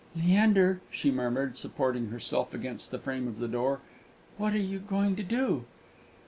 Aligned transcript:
"Leander," 0.15 0.81
she 0.89 1.11
murmured, 1.11 1.59
supporting 1.59 2.07
herself 2.09 2.55
against 2.55 2.89
the 2.89 2.97
frame 2.97 3.27
of 3.27 3.37
the 3.37 3.47
door, 3.47 3.81
"what 4.39 4.51
are 4.51 4.57
you 4.57 4.79
going 4.79 5.15
to 5.15 5.21
do?" 5.21 5.65